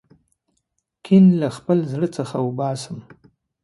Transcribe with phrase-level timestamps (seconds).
[1.05, 2.97] کین له خپل زړه څخه وباسم.